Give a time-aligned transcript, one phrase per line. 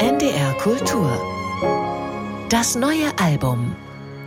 [0.00, 1.08] NDR Kultur.
[2.48, 3.76] Das neue Album.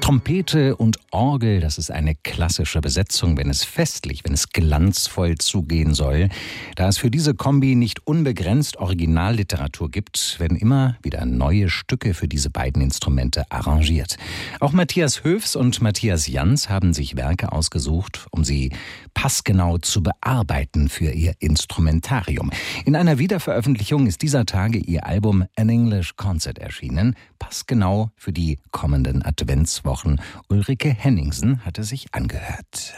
[0.05, 5.95] Trompete und Orgel, das ist eine klassische Besetzung, wenn es festlich, wenn es glanzvoll zugehen
[5.95, 6.29] soll.
[6.75, 12.27] Da es für diese Kombi nicht unbegrenzt Originalliteratur gibt, werden immer wieder neue Stücke für
[12.27, 14.17] diese beiden Instrumente arrangiert.
[14.59, 18.73] Auch Matthias Höfs und Matthias Jans haben sich Werke ausgesucht, um sie
[19.15, 22.51] passgenau zu bearbeiten für ihr Instrumentarium.
[22.85, 28.59] In einer Wiederveröffentlichung ist dieser Tage ihr Album An English Concert erschienen, passgenau für die
[28.69, 29.94] kommenden Adventswochen.
[30.49, 32.95] Ulrike Henningsen hatte sich angehört.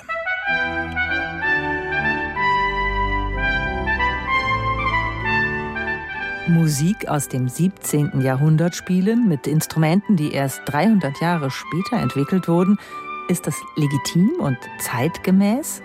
[6.47, 8.21] Musik aus dem 17.
[8.21, 12.77] Jahrhundert spielen mit Instrumenten, die erst 300 Jahre später entwickelt wurden,
[13.27, 15.81] ist das legitim und zeitgemäß?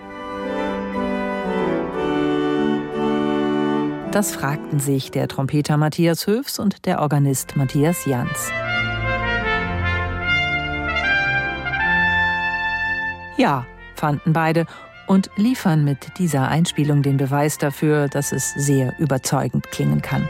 [4.11, 8.51] Das fragten sich der Trompeter Matthias Höfs und der Organist Matthias Jans.
[13.37, 14.65] Ja, fanden beide
[15.07, 20.27] und liefern mit dieser Einspielung den Beweis dafür, dass es sehr überzeugend klingen kann.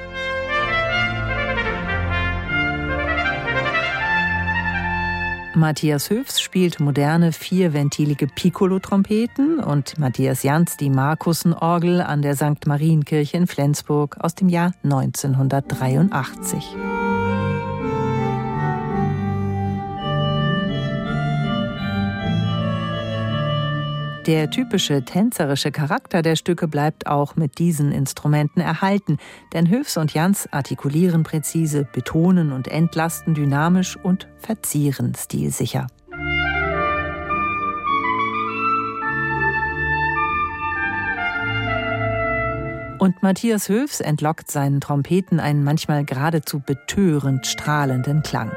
[5.56, 12.66] Matthias Höfs spielt moderne vierventilige Piccolo-Trompeten und Matthias Jans die Markussen-Orgel an der St.
[12.66, 16.76] Marienkirche in Flensburg aus dem Jahr 1983.
[24.26, 29.18] Der typische tänzerische Charakter der Stücke bleibt auch mit diesen Instrumenten erhalten,
[29.52, 35.88] denn Höfs und Jans artikulieren präzise, betonen und entlasten dynamisch und verzieren stilsicher.
[43.00, 48.54] Und Matthias Höfs entlockt seinen Trompeten einen manchmal geradezu betörend strahlenden Klang.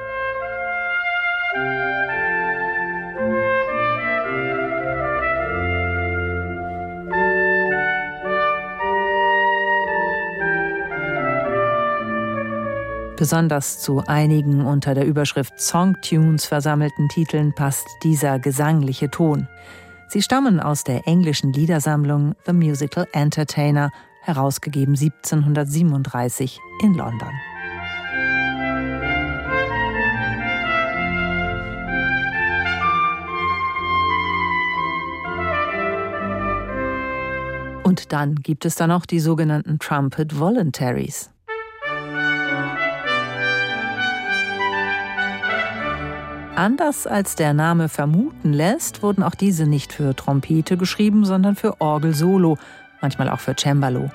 [13.17, 19.49] Besonders zu einigen unter der Überschrift Songtunes versammelten Titeln passt dieser gesangliche Ton.
[20.09, 23.91] Sie stammen aus der englischen Liedersammlung The Musical Entertainer,
[24.21, 27.31] herausgegeben 1737 in London.
[37.83, 41.31] Und dann gibt es da noch die sogenannten Trumpet Voluntaries.
[46.57, 51.83] Anders als der Name vermuten lässt, wurden auch diese nicht für Trompete geschrieben, sondern für
[51.83, 52.57] Orgel-Solo,
[53.03, 54.11] manchmal auch für Cembalo.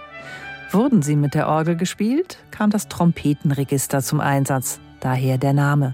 [0.72, 5.94] Wurden sie mit der Orgel gespielt, kam das Trompetenregister zum Einsatz, daher der Name.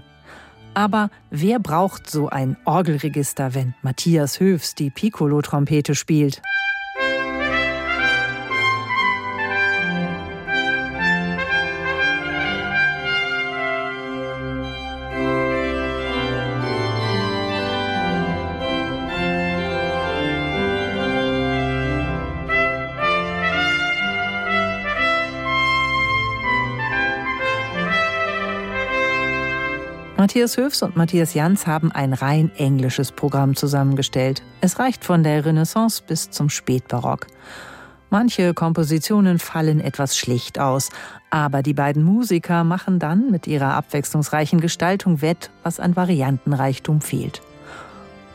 [0.72, 6.40] Aber wer braucht so ein Orgelregister, wenn Matthias Höfs die Piccolo-Trompete spielt?
[30.18, 34.42] Matthias Höfs und Matthias Jans haben ein rein englisches Programm zusammengestellt.
[34.60, 37.28] Es reicht von der Renaissance bis zum Spätbarock.
[38.10, 40.88] Manche Kompositionen fallen etwas schlicht aus,
[41.30, 47.40] aber die beiden Musiker machen dann mit ihrer abwechslungsreichen Gestaltung wett, was an Variantenreichtum fehlt.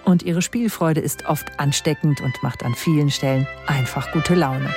[0.05, 4.73] Und ihre Spielfreude ist oft ansteckend und macht an vielen Stellen einfach gute Laune.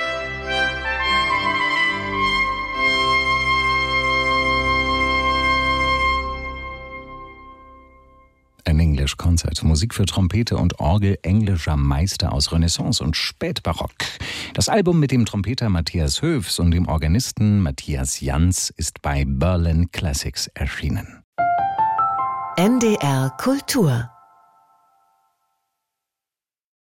[9.07, 9.63] English Concert.
[9.63, 13.93] Musik für Trompete und Orgel englischer Meister aus Renaissance und Spätbarock.
[14.53, 19.89] Das Album mit dem Trompeter Matthias Höfs und dem Organisten Matthias Jans ist bei Berlin
[19.93, 21.23] Classics erschienen.
[22.57, 24.09] NDR Kultur